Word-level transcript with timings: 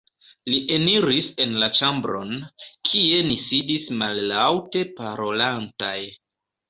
Li 0.51 0.59
eniris 0.75 1.27
en 1.43 1.51
la 1.63 1.67
ĉambron, 1.81 2.33
kie 2.91 3.19
ni 3.29 3.37
sidis 3.47 3.87
mallaŭte 4.03 4.83
parolantaj. 5.01 5.97